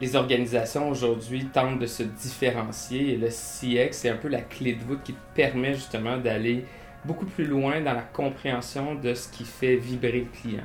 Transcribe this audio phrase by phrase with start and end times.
[0.00, 4.74] les organisations aujourd'hui tentent de se différencier et le CX, c'est un peu la clé
[4.74, 6.64] de voûte qui permet justement d'aller
[7.04, 10.64] beaucoup plus loin dans la compréhension de ce qui fait vibrer le client.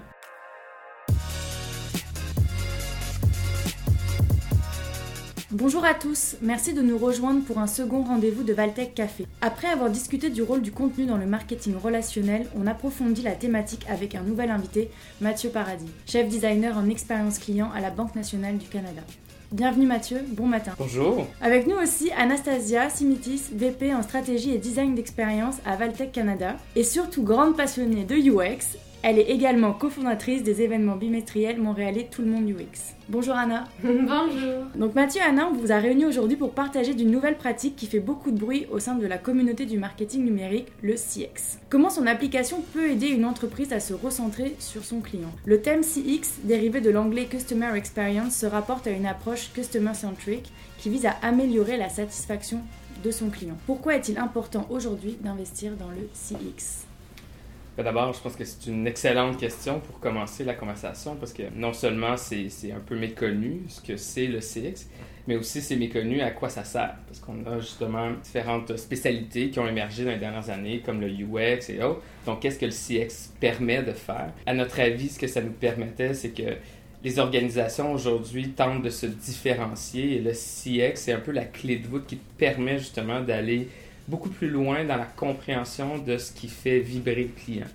[5.56, 9.28] Bonjour à tous, merci de nous rejoindre pour un second rendez-vous de Valtech Café.
[9.40, 13.86] Après avoir discuté du rôle du contenu dans le marketing relationnel, on approfondit la thématique
[13.88, 14.90] avec un nouvel invité,
[15.22, 19.04] Mathieu Paradis, chef designer en expérience client à la Banque nationale du Canada.
[19.54, 20.74] Bienvenue Mathieu, bon matin.
[20.80, 21.28] Bonjour.
[21.40, 26.84] Avec nous aussi Anastasia Simitis, VP en stratégie et design d'expérience à Valtech Canada, et
[26.84, 32.30] surtout grande passionnée de UX elle est également cofondatrice des événements bimestriels montréalais Tout le
[32.30, 32.96] monde UX.
[33.10, 33.66] Bonjour Anna.
[33.84, 34.64] Bonjour.
[34.76, 37.86] Donc Mathieu et Anna, on vous a réunis aujourd'hui pour partager d'une nouvelle pratique qui
[37.86, 41.60] fait beaucoup de bruit au sein de la communauté du marketing numérique, le CX.
[41.70, 45.34] Comment son application peut aider une entreprise à se recentrer sur son client?
[45.46, 50.90] Le thème CX, dérivé de l'anglais Customer Experience, se rapporte à une approche customer-centric qui
[50.90, 52.62] vise à améliorer la satisfaction
[53.04, 53.58] de son client.
[53.66, 56.88] Pourquoi est-il important aujourd'hui d'investir dans le CX
[57.82, 61.74] d'abord, je pense que c'est une excellente question pour commencer la conversation parce que non
[61.74, 64.88] seulement c'est un peu méconnu ce que c'est le CX,
[65.28, 66.96] mais aussi c'est méconnu à quoi ça sert.
[67.08, 71.08] Parce qu'on a justement différentes spécialités qui ont émergé dans les dernières années, comme le
[71.08, 72.02] UX et autres.
[72.26, 74.32] Donc, qu'est-ce que le CX permet de faire?
[74.46, 76.58] À notre avis, ce que ça nous permettait, c'est que
[77.04, 81.78] les organisations aujourd'hui tentent de se différencier et le CX, c'est un peu la clé
[81.78, 83.68] de voûte qui permet justement d'aller
[84.08, 87.68] beaucoup plus loin dans la compréhension de ce qui fait vibrer le client.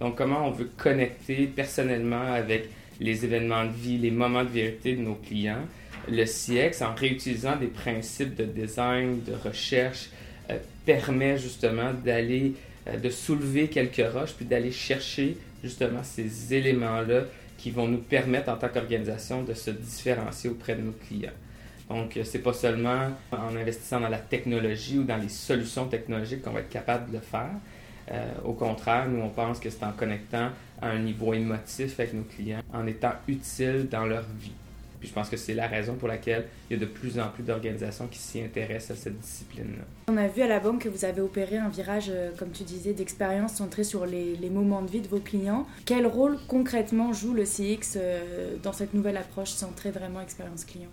[0.00, 2.68] Donc, comment on veut connecter personnellement avec
[3.00, 5.64] les événements de vie, les moments de vérité de nos clients.
[6.08, 10.10] Le CX, en réutilisant des principes de design, de recherche,
[10.50, 12.54] euh, permet justement d'aller,
[12.86, 17.22] euh, de soulever quelques roches, puis d'aller chercher justement ces éléments-là
[17.58, 21.32] qui vont nous permettre en tant qu'organisation de se différencier auprès de nos clients.
[21.88, 26.42] Donc, euh, c'est pas seulement en investissant dans la technologie ou dans les solutions technologiques
[26.42, 27.50] qu'on va être capable de faire.
[28.10, 30.50] Euh, au contraire, nous, on pense que c'est en connectant
[30.80, 34.52] à un niveau émotif avec nos clients, en étant utile dans leur vie.
[34.98, 37.28] Puis je pense que c'est la raison pour laquelle il y a de plus en
[37.28, 39.84] plus d'organisations qui s'y intéressent à cette discipline-là.
[40.08, 42.62] On a vu à la banque que vous avez opéré un virage, euh, comme tu
[42.62, 45.66] disais, d'expérience centré sur les, les, moments de vie de vos clients.
[45.84, 47.98] Quel rôle concrètement joue le CX
[48.62, 50.88] dans cette nouvelle approche centrée vraiment expérience client?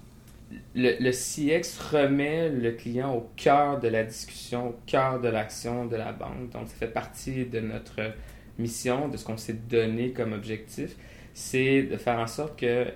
[0.76, 5.96] Le, CX remet le client au cœur de la discussion, au cœur de l'action de
[5.96, 6.50] la banque.
[6.52, 8.14] Donc, ça fait partie de notre
[8.58, 10.96] mission, de ce qu'on s'est donné comme objectif,
[11.34, 12.92] c'est de faire en sorte que euh,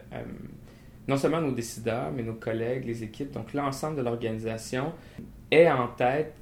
[1.08, 4.94] non seulement nos décideurs, mais nos collègues, les équipes, donc l'ensemble de l'organisation,
[5.50, 6.34] aient en tête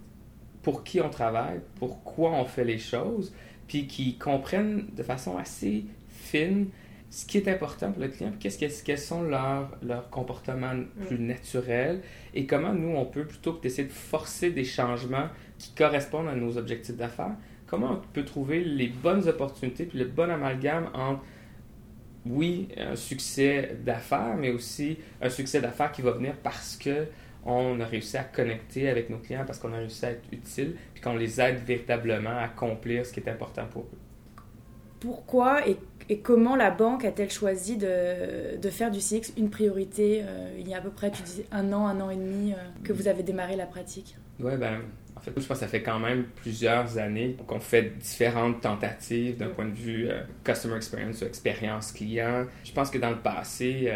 [0.62, 3.34] pour qui on travaille, pourquoi on fait les choses,
[3.68, 6.68] puis qu'ils comprennent de façon assez fine
[7.16, 10.74] ce qui est important pour le client, qu'est-ce que, quels sont leurs, leurs comportements
[11.08, 12.02] plus naturels
[12.34, 16.36] et comment nous, on peut, plutôt que d'essayer de forcer des changements qui correspondent à
[16.36, 17.38] nos objectifs d'affaires,
[17.68, 21.22] comment on peut trouver les bonnes opportunités puis le bon amalgame entre,
[22.26, 27.08] oui, un succès d'affaires, mais aussi un succès d'affaires qui va venir parce que
[27.46, 30.76] on a réussi à connecter avec nos clients, parce qu'on a réussi à être utile,
[30.94, 34.05] puis qu'on les aide véritablement à accomplir ce qui est important pour eux.
[35.06, 35.78] Pourquoi et
[36.10, 40.68] et comment la banque a-t-elle choisi de, de, faire du CX une priorité euh, Il
[40.68, 43.08] y a à peu près, tu un an, un an et demi euh, que vous
[43.08, 44.16] avez démarré la pratique?
[44.40, 44.82] Oui, ben,
[45.16, 49.38] en fait, je pense que ça fait quand même plusieurs années qu'on fait différentes tentatives
[49.38, 52.46] d'un point de vue euh, customer experience ou expérience client.
[52.64, 53.92] Je pense que dans le passé,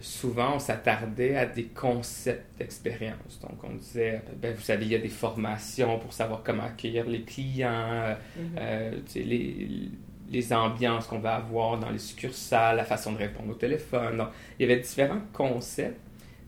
[0.00, 3.40] souvent, on s'attardait à des concepts d'expérience.
[3.42, 7.04] Donc, on disait, ben, vous savez, il y a des formations pour savoir comment accueillir
[7.06, 9.16] les clients, mm-hmm.
[9.16, 9.90] les
[10.30, 14.18] les ambiances qu'on va avoir dans les succursales, la façon de répondre au téléphone.
[14.18, 14.28] Donc,
[14.58, 16.00] il y avait différents concepts,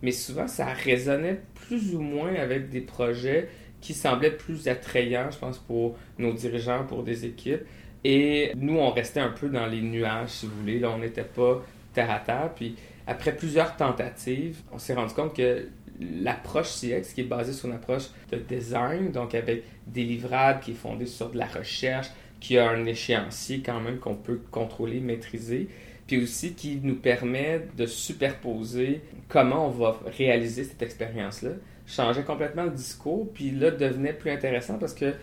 [0.02, 3.48] mais souvent ça résonnait plus ou moins avec des projets
[3.80, 7.62] qui semblaient plus attrayants, je pense, pour nos dirigeants, pour des équipes.
[8.04, 10.78] Et nous, on restait un peu dans les nuages, si vous voulez.
[10.78, 11.62] Là, on n'était pas
[11.92, 12.50] terre à terre.
[12.54, 15.68] Puis après plusieurs tentatives, on s'est rendu compte que
[16.00, 20.72] l'approche CX, qui est basée sur une approche de design, donc avec des livrables qui
[20.72, 22.08] est fondé sur de la recherche,
[22.40, 25.68] qui a un échéancier quand même qu'on peut contrôler, maîtriser,
[26.06, 31.50] puis aussi qui nous permet de superposer comment on va réaliser cette expérience-là.
[31.86, 35.14] Changer complètement le discours, puis là, devenait plus intéressant parce que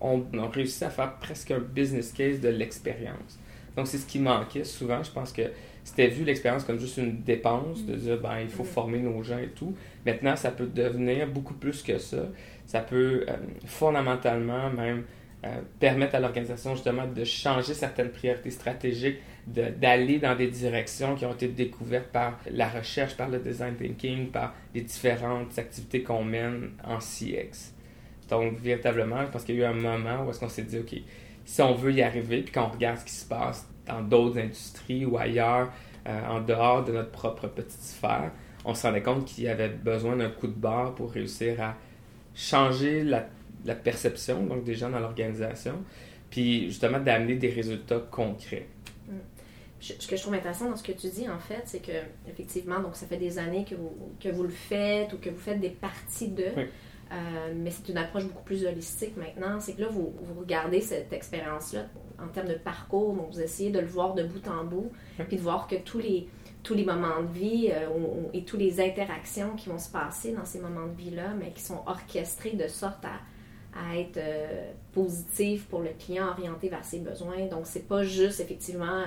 [0.00, 3.38] on a réussi à faire presque un business case de l'expérience.
[3.76, 5.02] Donc, c'est ce qui manquait souvent.
[5.02, 5.42] Je pense que
[5.84, 9.38] c'était vu l'expérience comme juste une dépense, de dire, ben, il faut former nos gens
[9.38, 9.74] et tout.
[10.04, 12.28] Maintenant, ça peut devenir beaucoup plus que ça.
[12.66, 13.36] Ça peut euh,
[13.66, 15.04] fondamentalement même
[15.80, 21.32] permettre à l'organisation justement de changer certaines priorités stratégiques, d'aller dans des directions qui ont
[21.32, 26.70] été découvertes par la recherche, par le design thinking, par les différentes activités qu'on mène
[26.84, 27.74] en CX.
[28.28, 30.78] Donc, véritablement, je pense qu'il y a eu un moment où est-ce qu'on s'est dit,
[30.78, 30.94] OK,
[31.44, 35.04] si on veut y arriver, puis qu'on regarde ce qui se passe dans d'autres industries
[35.04, 35.72] ou ailleurs,
[36.06, 38.30] euh, en dehors de notre propre petite sphère,
[38.64, 41.76] on se rendait compte qu'il y avait besoin d'un coup de barre pour réussir à
[42.34, 43.26] changer la,
[43.64, 45.74] la perception donc des gens dans l'organisation,
[46.30, 48.66] puis justement d'amener des résultats concrets.
[49.08, 49.12] Mm.
[49.80, 51.92] Ce que je trouve intéressant dans ce que tu dis, en fait, c'est que,
[52.30, 55.40] effectivement, donc ça fait des années que vous, que vous le faites ou que vous
[55.40, 56.44] faites des parties de.
[56.44, 59.60] Euh, mais c'est une approche beaucoup plus holistique maintenant.
[59.60, 61.86] C'est que là, vous, vous regardez cette expérience-là
[62.22, 64.92] en termes de parcours, donc vous essayez de le voir de bout en bout,
[65.26, 66.28] puis de voir que tous les,
[66.62, 67.88] tous les moments de vie euh,
[68.32, 71.62] et toutes les interactions qui vont se passer dans ces moments de vie-là, mais qui
[71.62, 73.20] sont orchestrés de sorte à,
[73.74, 77.46] à être euh, positifs pour le client, orienté vers ses besoins.
[77.46, 79.04] Donc, c'est pas juste effectivement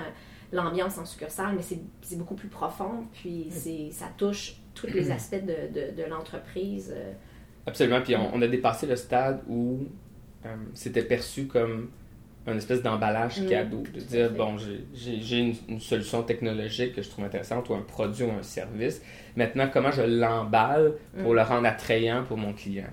[0.52, 3.48] l'ambiance en succursale, mais c'est beaucoup plus profond, puis
[3.90, 6.94] ça touche tous les aspects de, de, de l'entreprise.
[7.66, 8.00] Absolument.
[8.00, 9.80] Puis on, a dépassé le stade où
[10.44, 11.90] euh, c'était perçu comme
[12.46, 13.48] un espèce d'emballage mm.
[13.48, 13.82] cadeau.
[13.92, 18.24] De dire, bon, j'ai une, une, solution technologique que je trouve intéressante ou un produit
[18.24, 19.02] ou un service.
[19.34, 21.36] Maintenant, comment je l'emballe pour mm.
[21.36, 22.86] le rendre attrayant pour mon client?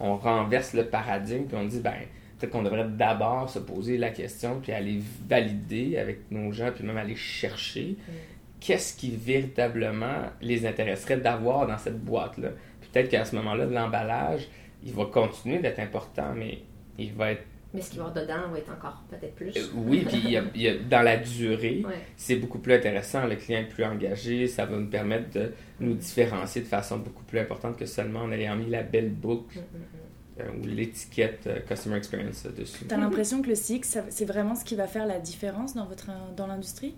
[0.00, 1.94] On renverse le paradigme puis on dit, ben,
[2.38, 6.84] peut-être qu'on devrait d'abord se poser la question puis aller valider avec nos gens puis
[6.84, 8.12] même aller chercher mm.
[8.60, 12.48] qu'est-ce qui véritablement les intéresserait d'avoir dans cette boîte-là
[12.92, 14.48] peut-être qu'à ce moment-là, l'emballage,
[14.82, 16.58] il va continuer d'être important, mais
[16.98, 19.56] il va être mais ce qu'il va y avoir dedans va être encore peut-être plus.
[19.56, 21.84] Euh, oui, puis il y a, dans la durée,
[22.16, 23.26] c'est beaucoup plus intéressant.
[23.26, 24.46] Le client est plus engagé.
[24.46, 28.32] Ça va nous permettre de nous différencier de façon beaucoup plus importante que seulement en
[28.32, 30.10] ayant mis la belle boucle mm, mm, mm.
[30.40, 32.86] Euh, ou l'étiquette euh, Customer Experience dessus.
[32.86, 35.86] Tu as l'impression que le CX, c'est vraiment ce qui va faire la différence dans,
[35.86, 36.94] votre, dans l'industrie?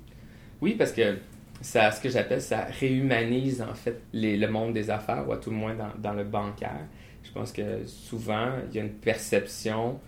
[0.60, 1.16] Oui, parce que
[1.60, 5.50] ça, ce que j'appelle, ça réhumanise en fait le monde des affaires, ou à tout
[5.50, 6.86] le moins dans, le bancaire.
[7.22, 10.00] Je pense que souvent, il y a une perception,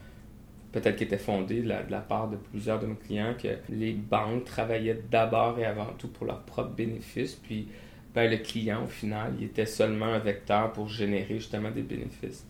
[0.74, 4.44] peut-être qui était fondée de la, part de plusieurs de nos clients, que les banques
[4.44, 7.68] travaillaient d'abord et avant tout pour leurs propres bénéfices, puis
[8.12, 12.44] ben, le client, au final, il était seulement un vecteur pour générer justement des bénéfices.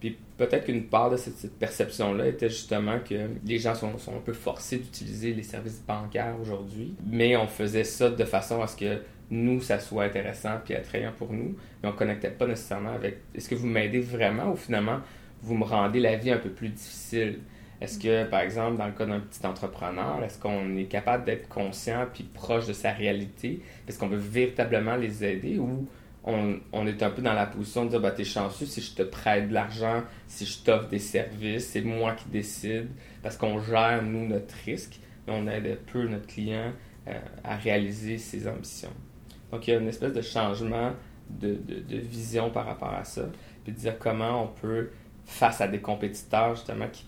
[0.00, 4.20] Puis peut-être qu'une part de cette, perception-là était justement que les gens sont, sont un
[4.20, 8.76] peu forcés d'utiliser les services bancaires aujourd'hui, mais on faisait ça de façon à ce
[8.76, 12.92] que nous, ça soit intéressant puis attrayant pour nous, mais on ne connectait pas nécessairement
[12.92, 15.00] avec est-ce que vous m'aidez vraiment ou finalement
[15.40, 17.38] vous me rendez la vie un peu plus difficile?
[17.82, 21.48] Est-ce que, par exemple, dans le cas d'un petit entrepreneur, est-ce qu'on est capable d'être
[21.48, 23.60] conscient puis proche de sa réalité?
[23.88, 25.88] Est-ce qu'on veut véritablement les aider ou
[26.22, 29.02] on, est un peu dans la position de dire bah, T'es chanceux si je te
[29.02, 32.86] prête de l'argent, si je t'offre des services, c'est moi qui décide,
[33.20, 36.70] parce qu'on gère, nous, notre risque, mais on aide peu notre client
[37.08, 38.92] euh, à réaliser ses ambitions.
[39.50, 40.92] Donc, il y a une espèce de changement
[41.28, 41.58] de,
[41.90, 43.22] vision par rapport à ça,
[43.64, 44.90] puis de dire comment on peut,
[45.24, 47.06] face à des compétiteurs, justement, qui,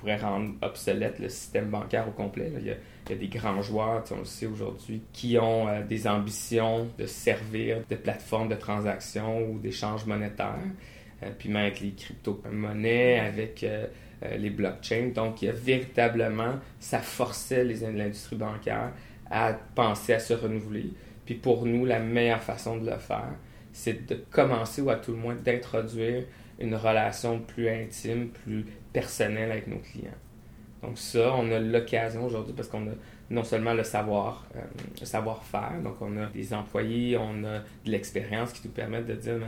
[0.00, 2.52] pourraient rendre obsolète le système bancaire au complet.
[2.60, 6.88] il y a des grands joueurs, on le sait aujourd'hui, qui ont euh, des ambitions
[6.98, 10.58] de servir de plateforme de transaction ou d'échange monétaire.
[10.58, 11.24] Mm.
[11.24, 13.86] Euh, puis même avec les crypto-monnaies, avec euh,
[14.36, 15.10] les blockchains.
[15.14, 18.92] Donc, il y a véritablement, ça forçait l'industrie bancaire
[19.30, 20.90] à penser à se renouveler.
[21.26, 23.32] Puis pour nous, la meilleure façon de le faire,
[23.72, 26.24] c'est de commencer ou à tout le moins d'introduire
[26.58, 30.10] une relation plus intime, plus personnelle avec nos clients.
[30.82, 32.92] Donc ça, on a l'occasion aujourd'hui parce qu'on a
[33.30, 34.60] non seulement le savoir, euh,
[35.04, 39.40] savoir-faire, donc on a des employés, on a de l'expérience qui nous permettent de dire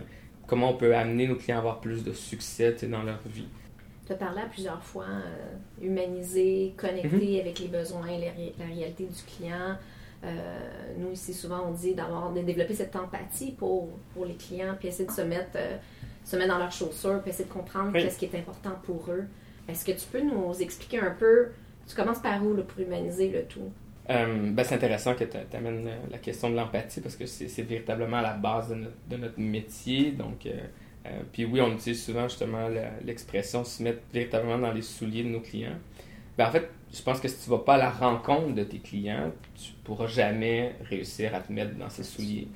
[0.47, 3.49] comment on peut amener nos clients à avoir plus de succès dans leur vie.
[4.07, 7.40] Tu as parlé à plusieurs fois euh, humaniser, connecter mhm.
[7.40, 8.07] avec les besoins,
[8.59, 9.76] la réalité du client.
[10.25, 14.75] Euh, nous, ici, souvent, on dit d'avoir, de développer cette empathie pour, pour les clients,
[14.79, 15.57] puis essayer de se mettre,
[16.25, 19.25] se mettre dans leurs chaussures, puis essayer de comprendre qu'est-ce qui est important pour eux.
[19.69, 21.49] Est-ce que tu peux nous expliquer un peu,
[21.87, 23.71] tu commences par où pour humaniser le tout?
[24.09, 27.62] Euh, ben, c'est intéressant que tu amènes euh, la question de l'empathie parce que c'est
[27.62, 28.75] véritablement la base
[29.09, 30.11] de notre, métier.
[30.11, 32.69] Donc, euh, puis oui, on utilise souvent justement
[33.05, 35.79] l'expression se mettre véritablement dans les souliers de nos clients.
[36.37, 38.65] Ben, en fait, je pense que si tu ne vas pas à la rencontre de
[38.65, 42.49] tes clients, tu ne pourras jamais réussir à te mettre dans ces souliers.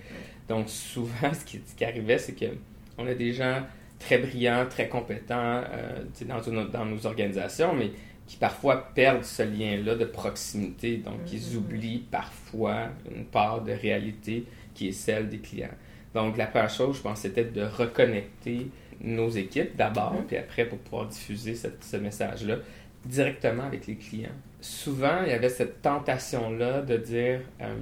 [0.48, 2.46] Donc souvent, ce qui, ce qui arrivait, c'est que
[2.98, 3.62] on a des gens
[3.98, 7.90] très brillants, très compétents euh, dans, dans, nos organisations, mais
[8.26, 10.98] qui parfois perdent ce lien-là de proximité.
[10.98, 11.56] Donc, ils mm-hmm.
[11.56, 15.68] oublient parfois une part de réalité qui est celle des clients.
[16.14, 18.68] Donc, la première chose, je pense, c'était de reconnecter
[19.00, 20.26] nos équipes d'abord, mm-hmm.
[20.26, 22.56] puis après, pour pouvoir diffuser ce message-là,
[23.04, 24.30] directement avec les clients.
[24.60, 27.74] Souvent, il y avait cette tentation-là de dire, euh,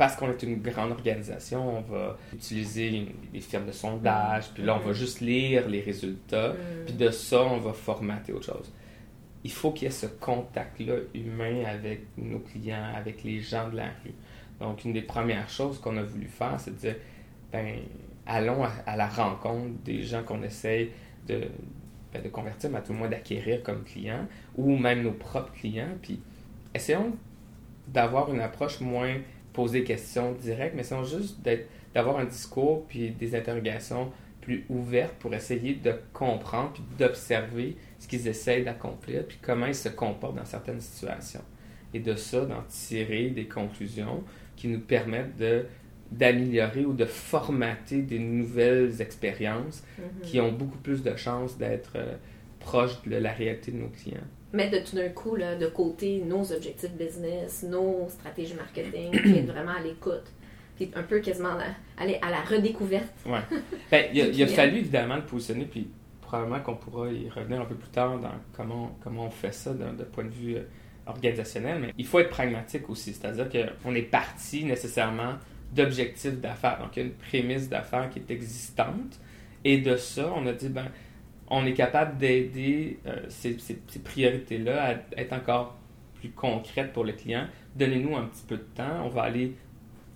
[0.00, 4.74] parce qu'on est une grande organisation, on va utiliser des firmes de sondage, puis là,
[4.74, 4.94] on va mm-hmm.
[4.94, 6.84] juste lire les résultats, mm.
[6.86, 8.72] puis de ça, on va formater autre chose.
[9.44, 13.76] Il faut qu'il y ait ce contact-là humain avec nos clients, avec les gens de
[13.76, 14.14] la rue.
[14.58, 16.96] Donc, une des premières choses qu'on a voulu faire, c'est de dire,
[17.52, 17.80] ben,
[18.24, 20.92] allons à, la rencontre des gens qu'on essaye
[21.26, 21.42] de,
[22.14, 24.26] ben, de convertir, mais à tout le moins d'acquérir comme clients,
[24.56, 26.22] ou même nos propres clients, puis
[26.72, 27.12] essayons
[27.86, 29.16] d'avoir une approche moins
[29.52, 31.38] poser des questions directes, mais essayons juste
[31.94, 38.08] d'avoir un discours puis des interrogations plus ouvertes pour essayer de comprendre puis d'observer ce
[38.08, 41.44] qu'ils essayent d'accomplir puis comment ils se comportent dans certaines situations.
[41.92, 44.22] Et de ça, d'en tirer des conclusions
[44.56, 45.66] qui nous permettent de
[46.10, 50.24] d'améliorer ou de formater des nouvelles expériences mm-hmm.
[50.24, 52.16] qui ont beaucoup plus de chances d'être euh,
[52.58, 54.18] proches de la réalité de nos clients.
[54.52, 59.46] Mettre tout d'un coup là, de côté nos objectifs business, nos stratégies marketing, puis être
[59.46, 60.24] vraiment à l'écoute.
[60.76, 61.56] Puis un peu quasiment
[61.98, 63.12] aller à la redécouverte.
[63.26, 63.38] Oui.
[63.90, 65.88] Ben, il, a, fallu évidemment le positionner, puis
[66.20, 69.72] probablement qu'on pourra y revenir un peu plus tard dans comment, comment on fait ça
[69.72, 70.62] d'un point de vue euh,
[71.06, 73.12] organisationnel, mais il faut être pragmatique aussi.
[73.12, 75.34] C'est-à-dire qu'on est parti nécessairement
[75.72, 76.78] d'objectifs d'affaires.
[76.80, 79.18] Donc, il y a une prémisse d'affaires qui est existante.
[79.64, 80.86] Et de ça, on a dit, ben,
[81.50, 83.56] on est capable d'aider euh, ces,
[84.02, 85.76] priorités-là à être encore
[86.14, 87.46] plus concrètes pour le client.
[87.74, 89.54] Donnez-nous un petit peu de temps, on va aller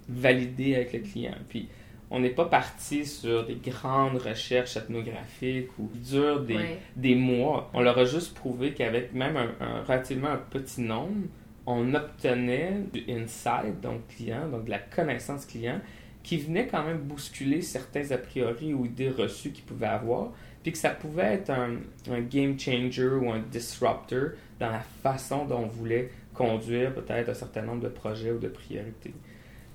[0.08, 1.34] valider avec le client.
[1.48, 1.68] Puis,
[2.10, 7.70] on n'est pas parti sur des grandes recherches ethnographiques ou durent des, des mois.
[7.74, 11.26] On leur a juste prouvé qu'avec même un, relativement un petit nombre,
[11.66, 15.80] on obtenait du insight, donc client, donc de la connaissance client,
[16.22, 20.32] qui venait quand même bousculer certains a priori ou idées reçues qu'ils pouvaient avoir,
[20.64, 25.58] puis que ça pouvait être un, game changer ou un disruptor dans la façon dont
[25.58, 29.14] on voulait conduire peut-être un certain nombre de projets ou de priorités.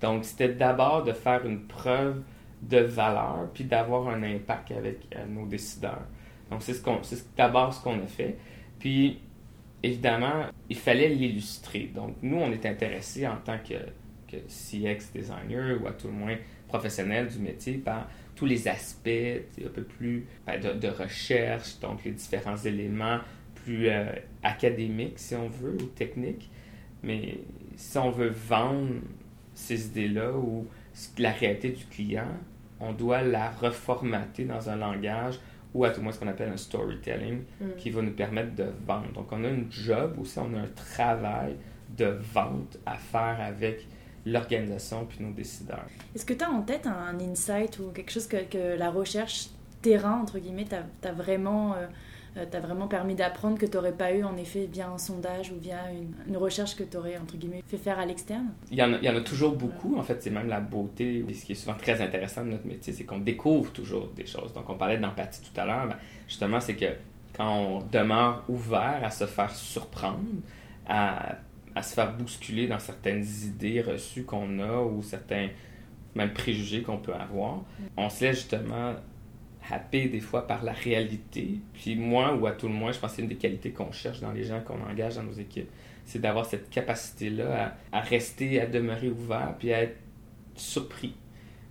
[0.01, 2.23] Donc, c'était d'abord de faire une preuve
[2.63, 6.07] de valeur, puis d'avoir un impact avec euh, nos décideurs.
[6.49, 6.99] Donc, c'est ce qu'on,
[7.37, 8.37] d'abord ce qu'on a fait.
[8.79, 9.19] Puis,
[9.83, 11.91] évidemment, il fallait l'illustrer.
[11.93, 13.75] Donc, nous, on est intéressés en tant que,
[14.27, 16.35] que CX designer ou à tout le moins
[16.67, 18.07] professionnel du métier par
[18.39, 23.19] tous les aspects un peu plus ben, de, recherche, donc les différents éléments
[23.53, 24.05] plus euh,
[24.43, 26.49] académiques, si on veut, ou techniques.
[27.03, 27.39] Mais
[27.75, 28.93] si on veut vendre
[29.53, 30.65] ces idées-là ou
[31.17, 32.31] la réalité du client,
[32.79, 35.37] on doit la reformater dans un langage
[35.73, 37.65] ou à tout moins ce qu'on appelle un storytelling mm.
[37.77, 39.11] qui va nous permettre de vendre.
[39.11, 41.57] Donc on a une job aussi, on a un travail
[41.97, 43.85] de vente à faire avec
[44.25, 45.85] l'organisation puis nos décideurs.
[46.15, 49.49] Est-ce que tu as en tête un insight ou quelque chose que, que la recherche
[49.81, 50.67] terrain, entre guillemets,
[51.01, 51.73] t'a vraiment...
[51.73, 51.87] Euh,
[52.37, 55.51] euh, t'as vraiment permis d'apprendre que tu n'aurais pas eu en effet via un sondage
[55.51, 55.79] ou via
[56.27, 58.49] une, recherche que tu aurais entre guillemets fait faire à l'externe?
[58.69, 59.97] Il, y en a, il y en a toujours beaucoup.
[59.97, 61.25] En fait, c'est même la beauté.
[61.33, 64.53] ce qui est souvent très intéressant de notre métier, c'est qu'on découvre toujours des choses.
[64.53, 65.87] Donc, on parlait d'empathie tout à l'heure.
[65.87, 65.95] Ben,
[66.27, 66.85] justement, c'est que
[67.35, 70.19] quand on demeure ouvert à se faire surprendre,
[70.87, 71.35] à,
[71.79, 75.47] à se faire bousculer dans certaines idées reçues qu'on a ou certains
[76.13, 77.63] même préjugés qu'on peut avoir,
[77.95, 78.95] on se laisse justement
[79.71, 81.59] happé des fois par la réalité.
[81.73, 83.93] Puis moi, ou à tout le moins, je pense que c'est une des qualités qu'on
[83.93, 85.69] cherche dans les gens qu'on engage dans nos équipes.
[86.05, 89.97] C'est d'avoir cette capacité-là à, rester, à demeurer ouvert, puis à être
[90.55, 91.15] surpris.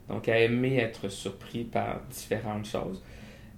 [0.08, 3.02] Donc à aimer être surpris par différentes choses.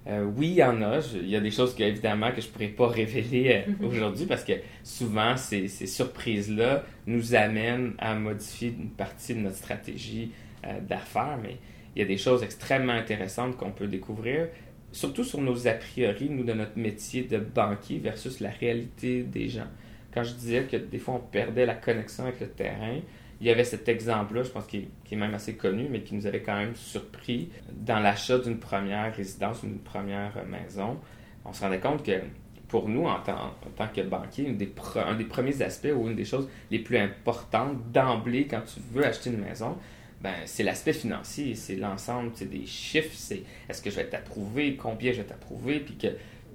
[0.07, 0.99] Euh, oui, il y en a.
[1.13, 4.25] il y a des choses que, évidemment que je ne pourrais pas révéler euh, aujourd'hui
[4.25, 4.53] parce que
[4.83, 10.31] souvent, ces, ces surprises-là nous amènent à modifier une partie de notre stratégie
[10.65, 11.37] euh, d'affaires.
[11.41, 11.57] Mais
[11.95, 14.47] il y a des choses extrêmement intéressantes qu'on peut découvrir,
[14.91, 19.49] surtout sur nos a priori, nous, de notre métier de banquier versus la réalité des
[19.49, 19.67] gens.
[20.13, 22.99] Quand je disais que des fois on perdait la connexion avec le terrain,
[23.41, 26.27] il y avait cet exemple-là, je pense qui est, même assez connu, mais qui nous
[26.27, 30.99] avait quand même surpris dans l'achat d'une première résidence, d'une première maison.
[31.43, 32.21] On se rendait compte que
[32.67, 36.79] pour nous, en tant, que banquier, un des premiers aspects ou une des choses les
[36.79, 39.75] plus importantes d'emblée quand tu veux acheter une maison,
[40.21, 45.13] ben, c'est l'aspect financier, c'est l'ensemble des chiffres, c'est est-ce que je vais t'approuver, combien
[45.13, 46.09] je vais t'approuver, puis que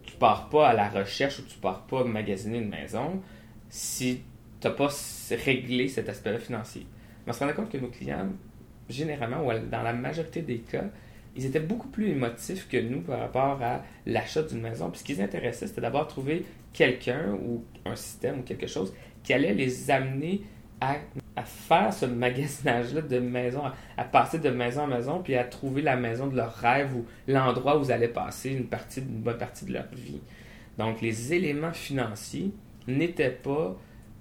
[0.05, 3.21] tu pars pas à la recherche ou tu pars pas magasiner une maison
[3.69, 4.23] si
[4.60, 4.88] tu n'as pas
[5.44, 6.86] réglé cet aspect-là financier.
[7.25, 8.28] Mais on se rendait compte que nos clients,
[8.88, 10.84] généralement, ou dans la majorité des cas,
[11.36, 14.90] ils étaient beaucoup plus émotifs que nous par rapport à l'achat d'une maison.
[14.90, 18.94] Puis ce qui les intéressait, c'était d'abord trouver quelqu'un ou un système ou quelque chose
[19.22, 20.42] qui allait les amener
[20.80, 20.96] à,
[21.44, 23.62] faire ce magasinage-là de maison,
[23.96, 27.04] à, passer de maison en maison, puis à trouver la maison de leur rêve ou
[27.28, 30.20] l'endroit où ils allaient passer une, partie, une bonne partie de leur vie.
[30.78, 32.52] Donc, les éléments financiers
[32.86, 33.76] n'était pas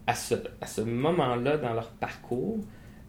[0.07, 2.59] à ce, à ce moment-là dans leur parcours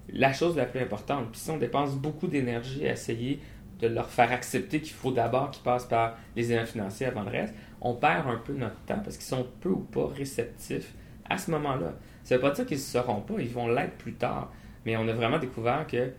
[0.08, 1.30] la chose la plus importante.
[1.32, 3.40] Puis si on dépense beaucoup d'énergie à essayer
[3.80, 7.30] de leur faire accepter qu'il faut d'abord qu'ils passent par les éléments financiers avant le
[7.30, 10.94] reste, on perd un peu notre temps parce qu'ils sont peu ou pas réceptifs
[11.28, 11.94] à ce moment-là.
[12.24, 14.52] Ça ne veut pas dire qu'ils ne seront pas, ils vont l'être plus tard.
[14.84, 16.12] Mais on a vraiment découvert que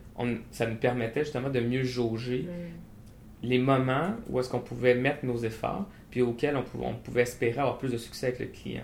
[0.52, 2.48] ça nous permettait justement de mieux jauger
[3.44, 7.22] les moments où est-ce qu'on pouvait mettre nos efforts, puis auxquels on pouvait, on pouvait
[7.22, 8.84] espérer avoir plus de succès avec le client.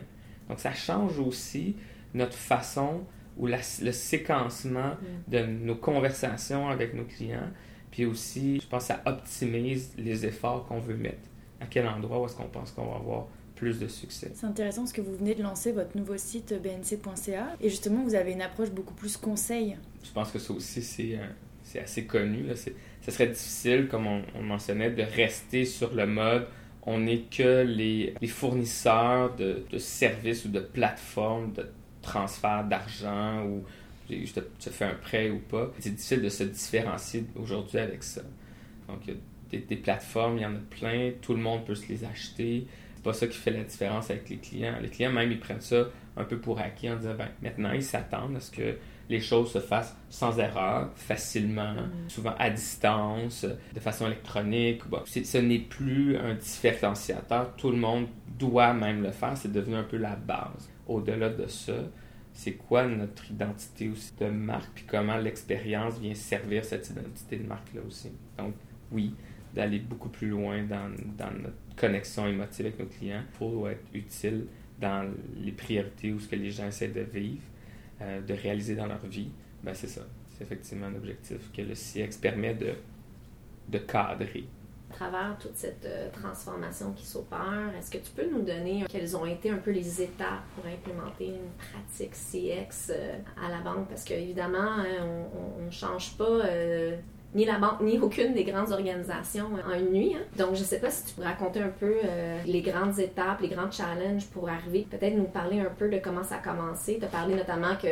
[0.54, 1.76] Donc ça change aussi
[2.14, 3.06] notre façon
[3.38, 5.32] ou le séquencement mm.
[5.32, 7.50] de nos conversations avec nos clients.
[7.90, 11.28] Puis aussi, je pense que ça optimise les efforts qu'on veut mettre.
[11.60, 14.32] À quel endroit est-ce qu'on pense qu'on va avoir plus de succès?
[14.36, 18.14] C'est intéressant parce que vous venez de lancer votre nouveau site bnc.ca et justement vous
[18.14, 19.76] avez une approche beaucoup plus conseil.
[20.04, 22.44] Je pense que ça aussi c'est euh, assez connu.
[22.44, 22.54] Là.
[22.56, 26.46] Ça serait difficile, comme on, mentionnait, de rester sur le mode
[26.86, 31.66] on n'est que les, fournisseurs de, services ou de plateformes de
[32.02, 33.64] transfert d'argent ou
[34.10, 35.72] je te, fais un prêt ou pas.
[35.80, 38.22] C'est difficile de se différencier aujourd'hui avec ça.
[38.88, 41.66] Donc, il y a des, des, plateformes, il y en a plein, tout le monde
[41.66, 42.68] peut se les acheter.
[42.96, 44.76] C'est pas ça qui fait la différence avec les clients.
[44.82, 47.84] Les clients, même, ils prennent ça un peu pour acquis en disant, ben, maintenant, ils
[47.84, 48.78] s'attendent à ce que
[49.10, 52.10] les choses se fassent sans erreur, facilement, mm.
[52.10, 54.88] souvent à distance, de façon électronique.
[54.88, 57.56] Bon, ce n'est plus un différenciateur.
[57.56, 58.08] Tout le monde
[58.40, 59.36] doit même le faire.
[59.36, 60.70] C'est devenu un peu la base.
[60.88, 61.74] Au-delà de ça,
[62.34, 67.48] c'est quoi notre identité aussi de marque, puis comment l'expérience vient servir cette identité de
[67.48, 68.12] marque-là aussi?
[68.38, 68.56] Donc,
[68.92, 69.14] oui,
[69.54, 74.48] d'aller beaucoup plus loin dans, dans, notre connexion émotive avec nos clients pour être utile
[74.84, 77.42] dans les priorités ou ce que les gens essaient de vivre
[78.02, 79.30] euh, de réaliser dans leur vie,
[79.64, 80.02] ben c'est ça.
[80.30, 82.74] C'est effectivement un objectif que le CX permet de,
[83.70, 84.46] de cadrer.
[84.92, 89.16] À travers toute cette euh, transformation qui s'opère, est-ce que tu peux nous donner quelles
[89.16, 93.88] ont été un peu les étapes pour implémenter une pratique CX euh, à la banque?
[93.88, 95.08] Parce qu'évidemment, hein,
[95.60, 96.42] on ne change pas
[97.36, 100.16] ni la banque, ni aucune des grandes organisations en une nuit.
[100.16, 100.24] Hein.
[100.38, 101.96] Donc, je ne sais pas si tu peux raconter un peu
[102.46, 104.86] les grandes étapes, les grands challenges pour arriver.
[104.90, 106.98] Peut-être nous parler un peu de comment ça a commencé.
[107.00, 107.88] Tu as parlé notamment que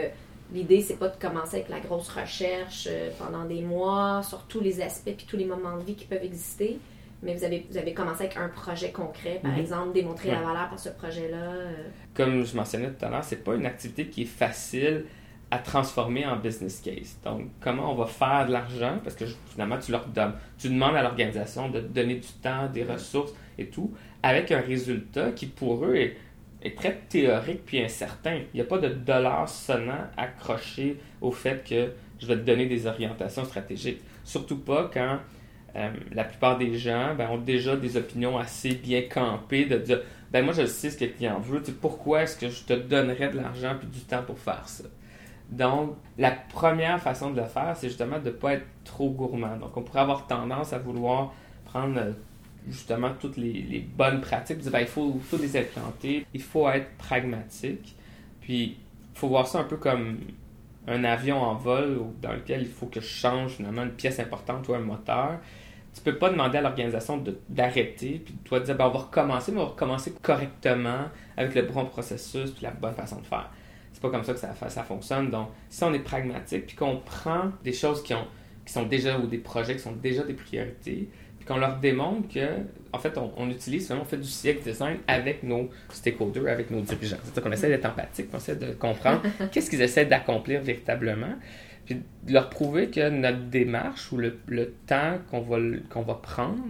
[0.54, 4.60] l'idée, c'est pas de commencer avec la grosse recherche euh, pendant des mois sur tous
[4.60, 6.80] les aspects puis tous les moments de vie qui peuvent exister.
[7.24, 9.60] Mais vous avez, vous avez commencé avec un projet concret, par mhm.
[9.60, 11.38] exemple, démontrer la valeur par ce projet-là.
[11.38, 11.74] Euh.
[12.16, 15.06] Comme je mentionnais tout à l'heure, c'est pas une activité qui est facile
[15.52, 17.20] à transformer en business case.
[17.26, 20.96] Donc, comment on va faire de l'argent, parce que finalement, tu leur donnes, tu demandes
[20.96, 25.48] à l'organisation de te donner du temps, des ressources et tout, avec un résultat qui,
[25.48, 26.18] pour eux, est,
[26.78, 28.40] très théorique puis incertain.
[28.54, 32.68] Il n'y a pas de dollars sonnant accroché au fait que je vais te donner
[32.68, 34.02] des orientations stratégiques.
[34.24, 35.20] Surtout pas quand
[35.76, 40.02] euh, la plupart des gens ben, ont déjà des opinions assez bien campées de dire
[40.32, 43.30] ben moi je sais ce que le client veut, pourquoi est-ce que je te donnerais
[43.30, 44.84] de l'argent puis du temps pour faire ça?
[45.52, 49.58] Donc, la première façon de le faire, c'est justement de ne pas être trop gourmand.
[49.58, 51.34] Donc, on pourrait avoir tendance à vouloir
[51.66, 52.12] prendre euh,
[52.70, 56.90] justement toutes les, bonnes pratiques, dire, ben, il faut, faut les implanter, il faut être
[56.98, 57.96] pragmatique,
[58.40, 58.78] puis
[59.14, 60.20] il faut voir ça un peu comme
[60.88, 64.68] un avion en vol dans lequel il faut que je change finalement une pièce importante
[64.70, 65.40] ou un moteur.
[65.94, 69.60] Tu peux pas demander à l'organisation d'arrêter, puis toi dire, ben, on va recommencer, mais
[69.60, 73.50] on va recommencer correctement avec le bon processus, puis la bonne façon de faire
[74.02, 75.30] c'est pas comme ça que ça, ça fonctionne.
[75.30, 78.26] Donc, si on est pragmatique, puis qu'on prend des choses qui, ont,
[78.66, 82.28] qui sont déjà, ou des projets qui sont déjà des priorités, puis qu'on leur démontre
[82.28, 82.48] que,
[82.94, 87.18] en fait, on, utilise, on fait du CX design avec nos stakeholders, avec nos dirigeants.
[87.24, 91.36] C'est-à-dire qu'on essaie d'être empathique, qu'on essaie de comprendre qu'est-ce qu'ils essaient d'accomplir véritablement,
[91.86, 95.58] puis de leur prouver que notre démarche ou le, le temps qu'on va,
[95.92, 96.64] qu'on va prendre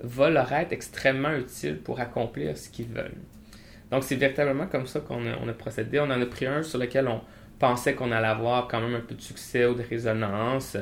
[0.00, 3.16] va leur être extrêmement utile pour accomplir ce qu'ils veulent.
[3.90, 5.98] Donc, c'est véritablement comme ça qu'on a, procédé.
[6.00, 7.20] On en a pris un sur lequel on
[7.58, 10.76] pensait qu'on allait avoir quand même un peu de succès ou de résonance.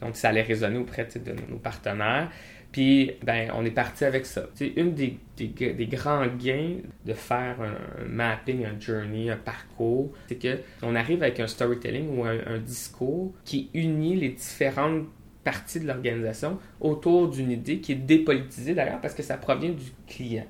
[0.00, 2.30] Donc, ça allait résonner auprès de nos partenaires.
[2.72, 4.46] Puis, ben, on est parti avec ça.
[4.54, 10.36] C'est une des, des, grands gains de faire un, mapping, un journey, un parcours, c'est
[10.36, 15.06] que on arrive avec un storytelling ou un, un discours qui unit les différentes
[15.44, 19.92] parties de l'organisation autour d'une idée qui est dépolitisée d'ailleurs parce que ça provient du
[20.06, 20.46] client.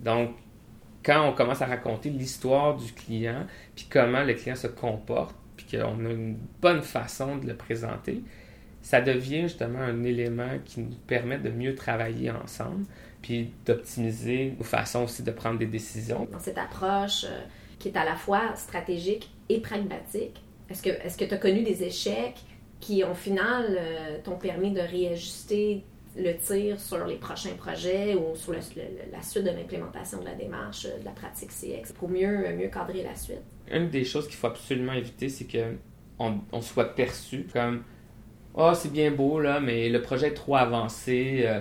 [0.00, 0.30] Donc,
[1.04, 5.66] quand on commence à raconter l'histoire du client, puis comment le client se comporte, puis
[5.78, 8.22] qu'on a une bonne façon de le présenter,
[8.80, 12.84] ça devient justement un élément qui nous permet de mieux travailler ensemble,
[13.22, 16.28] puis d'optimiser nos façons aussi de prendre des décisions.
[16.30, 17.40] Dans cette approche euh,
[17.78, 20.82] qui est à la fois stratégique et pragmatique, est-ce
[21.16, 22.40] que tu as connu des échecs
[22.80, 25.84] qui, au final, euh, t'ont permis de réajuster
[26.16, 30.84] le tir sur les prochains projets ou sur la suite de l'implémentation de la démarche
[30.84, 33.42] de la pratique CX pour mieux, mieux cadrer la suite.
[33.70, 35.74] Une des choses qu'il faut absolument éviter, c'est que
[36.18, 37.82] on, soit perçu comme
[38.54, 41.60] oh, c'est bien beau, là, mais le projet est trop avancé, euh,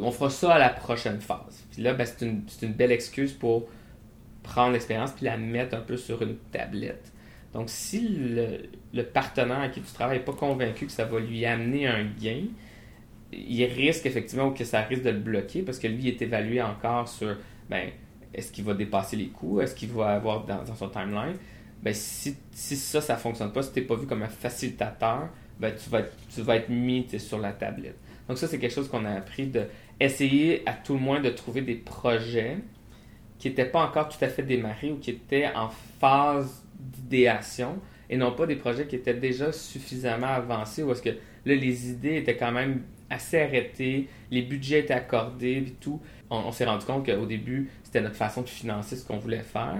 [0.00, 1.64] on fera ça à la prochaine phase.
[1.70, 3.68] Puis là, ben, c'est une, une, belle excuse pour
[4.42, 7.12] prendre l'expérience puis la mettre un peu sur une tablette.
[7.52, 11.20] Donc, si le, le partenaire à qui tu travailles n'est pas convaincu que ça va
[11.20, 12.46] lui amener un gain,
[13.36, 17.08] il risque effectivement que ça risque de le bloquer parce que lui est évalué encore
[17.08, 17.36] sur
[17.68, 17.90] ben,
[18.32, 21.36] est-ce qu'il va dépasser les coûts, est-ce qu'il va avoir dans, son timeline?
[21.82, 25.28] Ben, si, si ça, ça fonctionne pas, si tu n'es pas vu comme un facilitateur,
[25.58, 27.96] ben, tu, vas être, tu vas être mis sur la tablette.
[28.28, 29.64] Donc ça, c'est quelque chose qu'on a appris de
[30.00, 32.58] essayer à tout le moins de trouver des projets
[33.38, 35.68] qui n'étaient pas encore tout à fait démarrés ou qui étaient en
[36.00, 41.10] phase d'idéation et non pas des projets qui étaient déjà suffisamment avancés ou est-ce que
[41.10, 42.82] là, les idées étaient quand même
[43.14, 46.00] assez arrêtées, les budgets étaient accordés et tout.
[46.30, 49.78] On, s'est rendu compte qu'au début, c'était notre façon de financer ce qu'on voulait faire.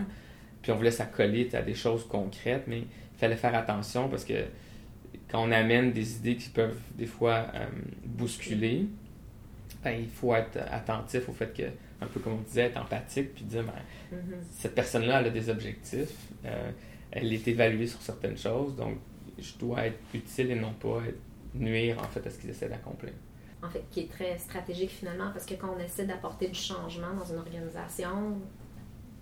[0.63, 4.45] Puis on voulait s'accoler à des choses concrètes, mais il fallait faire attention parce que
[5.29, 7.67] quand on amène des idées qui peuvent des fois euh,
[8.05, 8.87] bousculer,
[9.83, 11.65] ben, il faut être attentif au fait que,
[12.01, 14.35] un peu comme on disait, être empathique, puis dire, ben, mm-hmm.
[14.51, 16.15] cette personne-là, elle a des objectifs,
[16.47, 16.71] euh,
[17.11, 18.97] elle est évaluée sur certaines choses, donc
[19.39, 21.01] je dois être utile et non pas
[21.55, 23.13] nuire en fait à ce qu'ils essaient d'accomplir.
[23.63, 27.15] En fait, qui est très stratégique finalement, parce que quand on essaie d'apporter du changement
[27.15, 28.39] dans une organisation,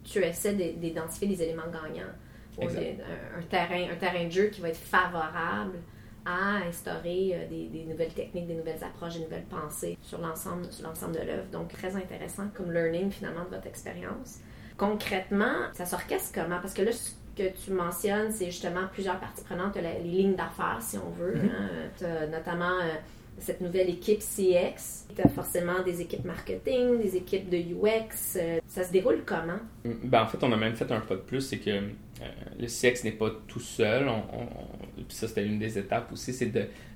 [0.02, 2.12] tu essaies d'identifier les éléments gagnants.
[2.60, 5.78] un, terrain, un terrain de jeu qui va être favorable
[6.24, 10.86] à instaurer euh, des, nouvelles techniques, des nouvelles approches, des nouvelles pensées sur l'ensemble, sur
[10.86, 11.48] l'ensemble de l'œuvre.
[11.50, 14.38] Donc, très intéressant comme learning finalement de votre expérience.
[14.76, 16.60] Concrètement, ça s'orchestre comment?
[16.60, 16.92] Parce que là,
[17.36, 21.34] que tu mentionnes, c'est justement plusieurs parties prenantes, les lignes d'affaires, si on veut.
[21.34, 22.04] Mm-hmm.
[22.04, 22.26] Hein.
[22.30, 22.94] notamment euh,
[23.38, 25.06] cette nouvelle équipe CX.
[25.14, 28.36] Tu as forcément des équipes marketing, des équipes de UX.
[28.36, 29.58] Euh, ça se déroule comment?
[29.84, 31.80] Mm, ben, en fait, on a même fait un pas de plus, c'est que euh,
[32.58, 34.08] le CX n'est pas tout seul.
[34.08, 34.22] On,
[35.08, 36.52] ça, c'était une des étapes aussi, c'est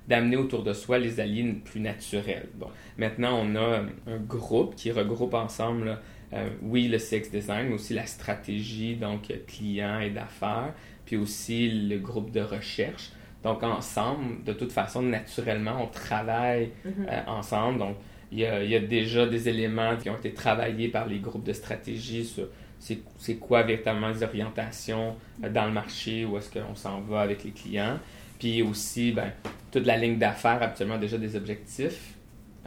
[0.07, 2.47] d'amener autour de soi les alliés plus naturels.
[2.55, 5.99] Bon, maintenant, on a un groupe qui regroupe ensemble,
[6.33, 10.73] euh, oui, le CX design, mais aussi la stratégie, donc client et d'affaires,
[11.05, 13.11] puis aussi le groupe de recherche.
[13.43, 17.07] Donc, ensemble, de toute façon, naturellement, on travaille mhm.
[17.09, 17.79] euh, ensemble.
[17.79, 17.95] Donc,
[18.31, 22.25] il y, a, déjà des éléments qui ont été travaillés par les groupes de stratégie
[22.25, 27.21] sur c'est quoi véritablement les orientations euh, dans le marché, où est-ce qu'on s'en va
[27.21, 27.99] avec les clients.
[28.37, 29.31] Puis aussi, ben,
[29.71, 32.16] toute la ligne d'affaires, actuellement déjà des objectifs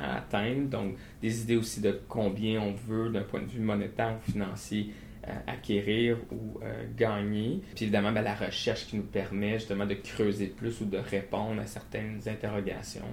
[0.00, 0.68] à atteindre.
[0.68, 4.92] Donc, des idées aussi de combien on veut d'un point de vue monétaire ou financier
[5.28, 7.60] euh, acquérir ou euh, gagner.
[7.74, 11.60] Puis évidemment, ben, la recherche qui nous permet justement de creuser plus ou de répondre
[11.60, 13.04] à certaines interrogations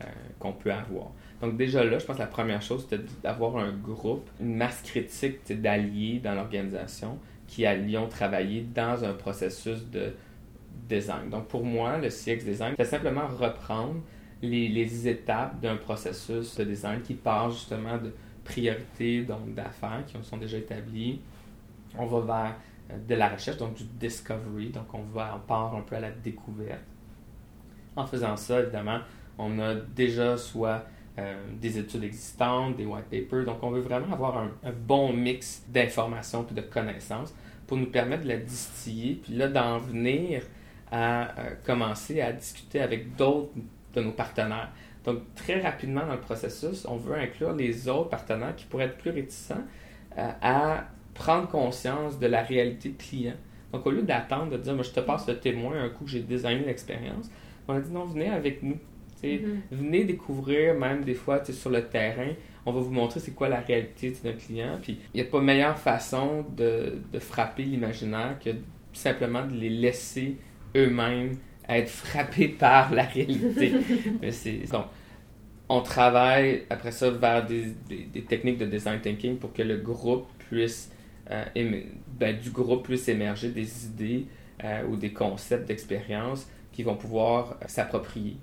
[0.00, 0.06] euh,
[0.38, 1.10] qu'on peut avoir.
[1.42, 4.80] Donc déjà là, je pense que la première chose, c'était d'avoir un groupe, une masse
[4.80, 10.14] critique d'alliés dans l'organisation qui allions travailler dans un processus de
[10.88, 11.28] design.
[11.28, 14.00] Donc pour moi, le CX design, c'est simplement reprendre
[14.42, 18.12] les, étapes d'un processus de design qui part justement de
[18.44, 21.20] priorités, donc d'affaires qui sont déjà établies,
[21.98, 22.54] on va vers
[22.90, 26.00] euh, de la recherche, donc du discovery, donc on va, on part un peu à
[26.00, 26.82] la découverte.
[27.96, 29.00] En faisant ça, évidemment,
[29.38, 30.84] on a déjà soit
[31.18, 34.50] euh, des études existantes, des white papers, donc on veut vraiment avoir un,
[34.86, 37.34] bon mix d'informations et de connaissances
[37.66, 40.42] pour nous permettre de la distiller, puis là d'en venir
[40.90, 43.52] à euh, commencer à discuter avec d'autres
[43.94, 44.70] de nos partenaires.
[45.04, 48.98] Donc très rapidement dans le processus, on veut inclure les autres partenaires qui pourraient être
[48.98, 49.64] plus réticents
[50.16, 53.34] à prendre conscience de la réalité client.
[53.72, 56.10] Donc, au lieu d'attendre de dire, moi, je te passe le témoin un coup que
[56.10, 57.30] j'ai designé l'expérience,
[57.68, 58.78] on a dit, non, venez avec nous.
[59.22, 59.60] Mm-hmm.
[59.70, 62.32] Venez découvrir, même des fois, sur le terrain,
[62.66, 64.78] on va vous montrer c'est quoi la réalité de notre client.
[64.80, 68.50] Puis, il n'y a pas meilleure façon de, de frapper l'imaginaire que
[68.92, 70.36] simplement de les laisser
[70.74, 71.36] eux-mêmes
[71.76, 73.72] être frappés par la réalité.
[74.72, 74.86] donc,
[75.68, 80.26] on travaille après ça vers des, des, techniques de design thinking pour que le groupe
[80.38, 80.90] puisse
[81.30, 81.44] euh,
[82.18, 84.26] ben, du groupe plus émerger des idées
[84.64, 88.36] euh, ou des concepts d'expérience qui vont pouvoir euh, s'approprier.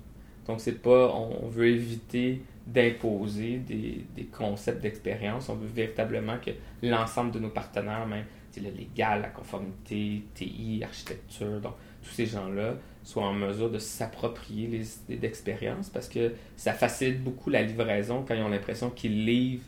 [0.46, 5.50] Donc, c'est pas, on, veut éviter d'imposer des, des, concepts d'expérience.
[5.50, 8.24] On veut véritablement que l'ensemble de nos partenaires, même
[8.60, 12.74] le légal, la conformité, TI, architecture, donc tous ces gens-là
[13.08, 18.22] soient en mesure de s'approprier les idées d'expérience parce que ça facilite beaucoup la livraison
[18.26, 19.64] quand ils ont l'impression qu'ils livrent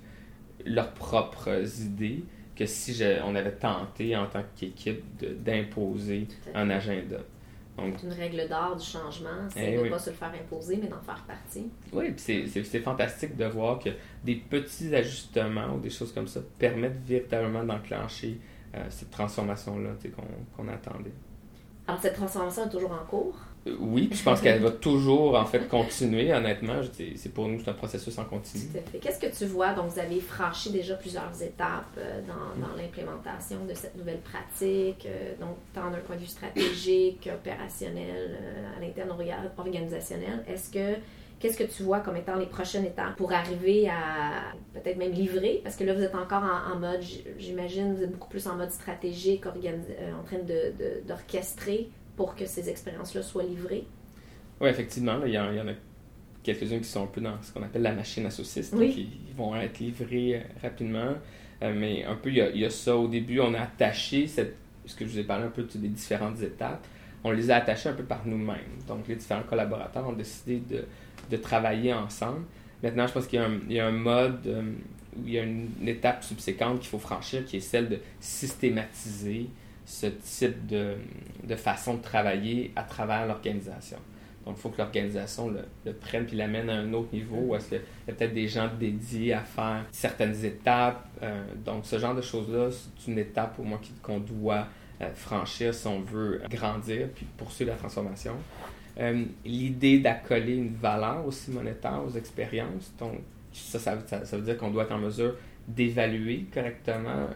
[0.66, 2.22] leurs propres idées
[2.54, 5.02] que si on avait tenté en tant qu'équipe
[5.42, 7.16] d'imposer un agenda.
[7.78, 10.76] Donc, une règle d'art du changement, c'est eh de ne pas se le faire imposer,
[10.76, 11.70] mais d'en faire partie.
[11.94, 13.88] Oui, puis c'est fantastique de voir que
[14.22, 18.38] des petits ajustements ou des choses comme ça permettent véritablement d'enclencher
[18.74, 19.92] euh, cette transformation-là
[20.54, 21.14] qu'on attendait.
[21.90, 23.34] Alors, cette transformation est toujours en cours?
[23.80, 26.80] Oui, je pense qu'elle va toujours en fait continuer, honnêtement.
[27.16, 28.70] C'est pour nous, c'est un processus en continu.
[29.02, 29.72] Qu'est-ce que tu vois?
[29.72, 35.04] Donc, vous avez franchi déjà plusieurs étapes euh, dans, dans l'implémentation de cette nouvelle pratique,
[35.04, 39.10] euh, donc tant d'un point de vue stratégique, opérationnel, euh, à l'interne
[39.58, 40.44] organisationnel.
[40.46, 41.00] Est-ce que
[41.40, 45.62] Qu'est-ce que tu vois comme étant les prochaines étapes pour arriver à peut-être même livrer?
[45.64, 47.00] Parce que là, vous êtes encore en, mode,
[47.38, 50.38] j'imagine, vous êtes beaucoup plus en mode stratégique, en train
[51.06, 53.86] d'orchestrer de, pour que ces expériences-là soient livrées.
[54.60, 55.72] Oui, effectivement, il, y en, a
[56.42, 59.56] quelques-uns qui sont un peu dans ce qu'on appelle la machine à saucisses, qui vont
[59.56, 61.14] être livrés euh, rapidement.
[61.62, 62.94] Euh, mais un peu, il y, a, ça.
[62.94, 65.88] Au début, on a attaché cette, ce que je vous ai parlé un peu des
[65.88, 66.86] différentes étapes.
[67.24, 68.78] On les a attachées un peu par nous-mêmes.
[68.86, 70.84] Donc, les différents collaborateurs ont décidé de,
[71.30, 72.44] de travailler ensemble.
[72.82, 74.62] Maintenant, je pense qu'il y, a un mode euh,
[75.16, 77.98] où il y a une, une étape subséquente qu'il faut franchir, qui est celle de
[78.20, 79.48] systématiser
[79.90, 80.94] ce type de,
[81.44, 83.98] de, façon de travailler à travers l'organisation.
[84.46, 85.52] Donc, il faut que l'organisation
[85.84, 88.48] le, prenne puis l'amène à un autre niveau où est-ce qu'il y a peut-être des
[88.48, 91.06] gens dédiés à faire certaines étapes.
[91.22, 94.66] Euh, donc, ce genre de choses-là, c'est une étape pour moi qu'on doit
[95.02, 98.34] euh, franchir si on veut grandir puis poursuivre la transformation.
[99.00, 103.20] Euh, l'idée d'accoler une valeur aussi monétaire aux expériences, donc
[103.52, 105.34] ça, ça, veut dire qu'on doit être en mesure
[105.66, 107.28] d'évaluer correctement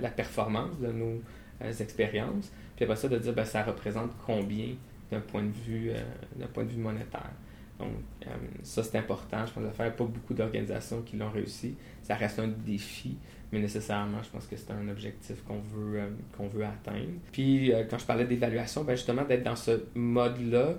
[0.00, 1.20] la performance de nos,
[1.62, 2.50] euh, expériences.
[2.74, 4.74] Puis après ça, de dire ben, ça représente combien
[5.10, 7.30] d'un point de vue euh, point de vue monétaire.
[7.78, 7.90] Donc,
[8.26, 8.30] euh,
[8.62, 9.44] ça, c'est important.
[9.46, 11.76] Je pense n'y a pas beaucoup d'organisations qui l'ont réussi.
[12.02, 13.16] Ça reste un défi,
[13.52, 16.00] mais nécessairement, je pense que c'est un objectif qu'on veut,
[16.36, 17.12] qu'on veut atteindre.
[17.32, 20.74] Puis, quand je parlais d'évaluation, ben justement, d'être dans ce mode-là,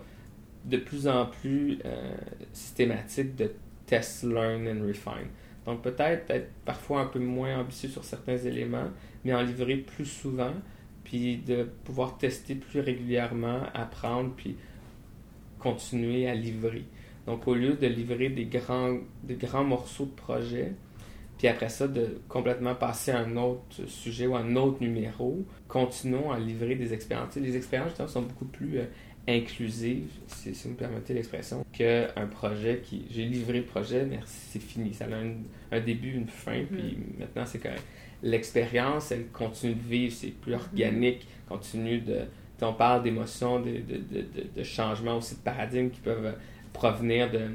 [0.65, 1.79] de plus en plus
[2.53, 3.51] systématique de
[3.85, 5.27] test, learn and refine.
[5.65, 8.89] Donc, peut-être être parfois un peu moins ambitieux sur certains éléments,
[9.23, 10.53] mais en livrer plus souvent,
[11.03, 14.57] puis de pouvoir tester plus régulièrement, apprendre, puis
[15.59, 16.83] continuer à livrer.
[17.25, 20.73] Donc, au lieu de livrer des grands, des grands morceaux de projet,
[21.37, 25.45] puis après ça, de complètement passer à un autre sujet ou à un autre numéro,
[25.67, 27.35] continuons à livrer des expériences.
[27.35, 28.85] Les expériences, sont beaucoup plus euh,
[29.27, 33.05] inclusives, si, vous me permettez l'expression, qu'un projet qui...
[33.09, 34.93] J'ai livré le projet, mais c'est fini.
[34.93, 37.19] Ça a un, début, une fin, puis mm-hmm.
[37.19, 37.83] maintenant, c'est correct
[38.23, 42.21] l'expérience, elle continue de vivre, c'est plus organique, continue de...
[42.61, 46.33] On parle d'émotions, de, de, de, de, changements aussi de paradigme qui peuvent
[46.71, 47.49] provenir de,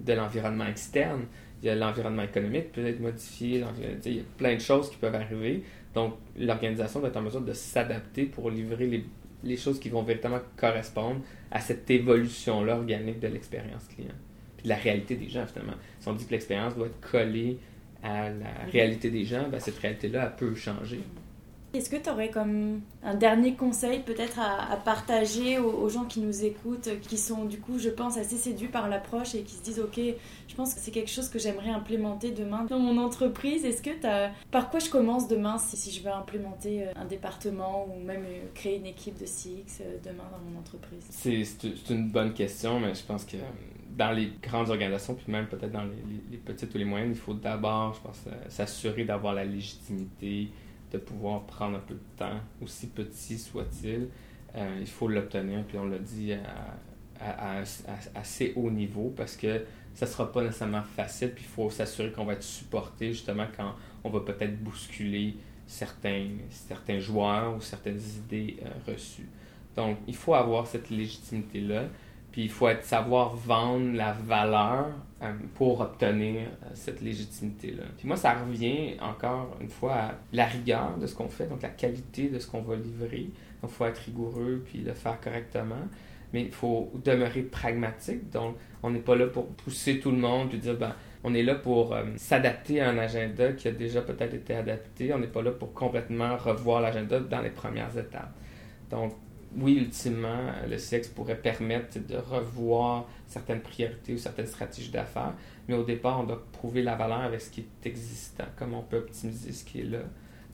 [0.00, 1.22] de l'environnement externe.
[1.62, 3.64] Il y a l'environnement économique qui peut être modifié,
[4.04, 5.62] il y a plein de choses qui peuvent arriver.
[5.94, 9.04] Donc, l'organisation doit être en mesure de s'adapter pour livrer les,
[9.44, 14.14] les, choses qui vont véritablement correspondre à cette évolution-là organique de l'expérience client.
[14.56, 15.74] Puis de la réalité des gens, finalement.
[15.98, 17.58] Si on dit que l'expérience doit être collée
[18.02, 21.00] à la réalité des gens, ben, cette réalité-là, elle peut changer.
[21.72, 26.44] Est-ce que tu aurais comme un dernier conseil peut-être à, partager aux, gens qui nous
[26.44, 29.80] écoutent, qui sont du coup, je pense, assez séduits par l'approche et qui se disent,
[29.80, 30.00] ok,
[30.48, 33.64] je pense que c'est quelque chose que j'aimerais implémenter demain dans mon entreprise.
[33.64, 34.32] Est-ce que tu.
[34.50, 38.24] Par quoi je commence demain si, si je veux implémenter euh, un département ou même
[38.24, 41.06] euh, créer une équipe de CX euh, demain dans mon entreprise?
[41.10, 43.36] C'est une bonne question, mais je pense que
[43.96, 45.84] dans les grandes organisations, puis même peut-être dans
[46.30, 50.48] les, petites ou les moyennes, il faut d'abord, je pense, s'assurer d'avoir la légitimité,
[50.90, 54.08] de pouvoir prendre un peu de temps, aussi petit soit-il.
[54.56, 57.62] Euh, il faut l'obtenir, puis on l'a dit à,
[58.14, 62.10] assez haut niveau parce que ça ne sera pas nécessairement facile, puis il faut s'assurer
[62.12, 63.74] qu'on va être supporté justement quand
[64.04, 69.28] on va peut-être bousculer certains, certains joueurs ou certaines idées euh, reçues.
[69.76, 71.84] Donc, il faut avoir cette légitimité-là.
[72.32, 74.86] Puis il faut savoir vendre la valeur
[75.22, 77.82] euh, pour obtenir euh, cette légitimité-là.
[77.98, 81.62] Puis moi, ça revient encore une fois à la rigueur de ce qu'on fait, donc
[81.62, 83.30] la qualité de ce qu'on va livrer.
[83.60, 85.88] Donc il faut être rigoureux puis le faire correctement.
[86.32, 88.30] Mais il faut demeurer pragmatique.
[88.30, 91.42] Donc on n'est pas là pour pousser tout le monde puis dire, ben, on est
[91.42, 95.12] là pour euh, s'adapter à un agenda qui a déjà peut-être été adapté.
[95.12, 98.32] On n'est pas là pour complètement revoir l'agenda dans les premières étapes.
[98.90, 99.12] Donc,
[99.56, 105.34] oui, ultimement, le sexe pourrait permettre de revoir certaines priorités ou certaines stratégies d'affaires,
[105.68, 108.82] mais au départ, on doit prouver la valeur avec ce qui est existant, comment on
[108.82, 110.02] peut optimiser ce qui est là.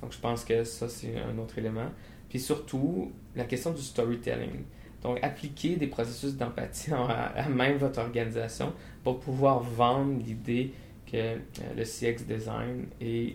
[0.01, 1.91] Donc, je pense que ça, c'est un autre élément.
[2.29, 4.65] Puis surtout, la question du storytelling.
[5.03, 8.73] Donc, appliquer des processus d'empathie à, même votre organisation
[9.05, 10.73] pour pouvoir vendre l'idée
[11.11, 11.37] que euh,
[11.77, 13.31] le CX design euh,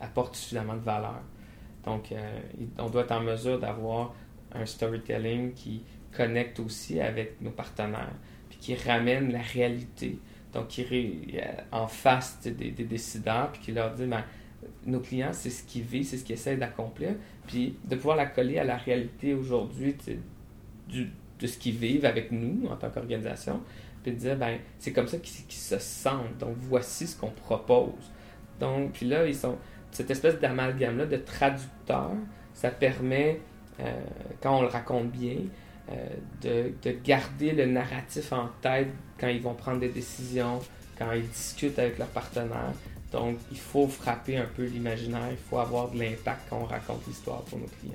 [0.00, 1.22] apporte suffisamment de valeur.
[1.84, 2.40] Donc, euh,
[2.78, 4.14] on doit être en mesure d'avoir
[4.54, 8.14] un storytelling qui connecte aussi avec nos partenaires,
[8.48, 10.18] puis qui ramène la réalité.
[10.52, 14.22] Donc, qui est en face des, décideurs, puis qui leur dit, ben,
[14.84, 17.14] nos clients, c'est ce qu'ils vivent, c'est ce qu'ils essaient d'accomplir,
[17.46, 19.96] puis de pouvoir la coller à la réalité aujourd'hui
[20.88, 23.62] de ce qu'ils vivent avec nous en tant qu'organisation,
[24.02, 26.36] puis de dire, ben, c'est comme ça qu'ils se sentent.
[26.38, 28.10] Donc, voici ce qu'on propose.
[28.60, 29.56] Donc, puis là, ils sont,
[29.90, 32.12] cette espèce d'amalgame-là de traducteur,
[32.52, 33.40] ça permet, euh,
[34.40, 35.36] quand on le raconte bien,
[35.90, 36.06] euh,
[36.42, 40.60] de, de, garder le narratif en tête quand ils vont prendre des décisions,
[40.96, 42.72] quand ils discutent avec leurs partenaires.
[43.10, 47.04] Donc, il faut frapper un peu l'imaginaire, il faut avoir de l'impact quand on raconte
[47.08, 47.94] l'histoire pour nos clients.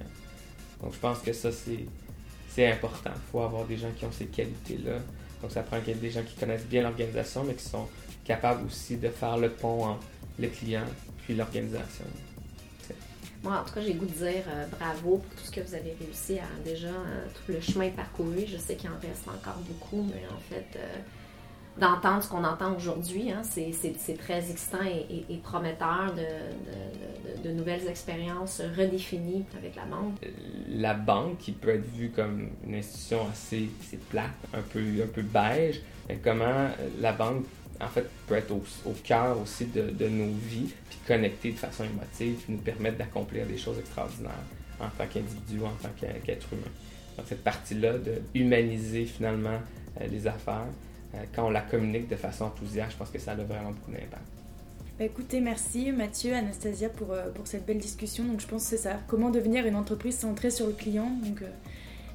[0.81, 3.11] Donc, je pense que ça, c'est important.
[3.15, 4.97] Il faut avoir des gens qui ont ces qualités-là.
[5.41, 7.87] Donc, ça prend des gens qui connaissent bien l'organisation, mais qui sont
[8.25, 10.05] capables aussi de faire le pont entre
[10.37, 10.85] le client
[11.23, 12.05] puis l'organisation.
[13.43, 15.73] Moi, en tout cas, j'ai goût de dire euh, bravo pour tout ce que vous
[15.75, 18.45] avez réussi à déjà, euh, tout le chemin parcouru.
[18.47, 20.97] Je sais qu'il en reste encore beaucoup, mais en fait, euh,
[21.79, 26.13] d'entendre ce qu'on entend aujourd'hui, hein, c'est très excitant et, prometteur
[27.43, 30.15] de, nouvelles expériences redéfinies avec la banque.
[30.69, 33.69] La banque, qui peut être vue comme une institution assez,
[34.09, 35.81] plate, un peu, un peu beige,
[36.23, 36.69] comment
[36.99, 37.45] la banque
[37.81, 42.35] en fait, peut être au, cœur aussi de, nos vies, puis connecter de façon émotive,
[42.43, 44.31] puis nous permettre d'accomplir des choses extraordinaires
[44.79, 46.71] en tant qu'individu, en tant qu'être humain.
[47.17, 49.59] Donc, cette partie-là de humaniser finalement
[50.01, 50.67] euh, les affaires,
[51.15, 53.91] euh, quand on la communique de façon enthousiaste, je pense que ça a vraiment beaucoup
[53.91, 54.21] d'impact.
[54.99, 58.23] Bah, écoutez, merci Mathieu, Anastasia pour, euh, pour cette belle discussion.
[58.23, 61.11] Donc je pense que c'est ça, comment devenir une entreprise centrée sur le client?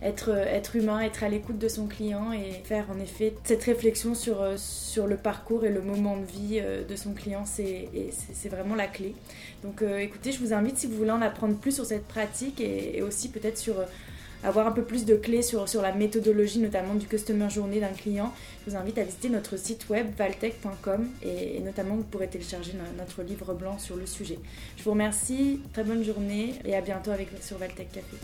[0.03, 4.15] Être, être humain, être à l'écoute de son client et faire en effet cette réflexion
[4.15, 7.89] sur, euh, sur le parcours et le moment de vie euh, de son client, c'est
[8.49, 9.15] vraiment la clé.
[9.63, 12.61] Donc euh, écoutez, je vous invite si vous voulez en apprendre plus sur cette pratique
[12.61, 13.75] et, aussi peut-être sur
[14.45, 17.93] avoir un peu plus de clés sur, sur la méthodologie notamment du customer journée d'un
[17.93, 18.33] client,
[18.65, 22.73] je vous invite à visiter notre site web valtech.com et, et, notamment vous pourrez télécharger
[22.99, 24.39] notre livre blanc sur le sujet.
[24.77, 28.17] Je vous remercie, très bonne journée et à bientôt avec, sur Valtech Café.